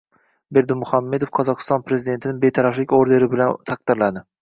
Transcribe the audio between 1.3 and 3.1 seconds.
Qozog‘iston prezidentini Betaraflik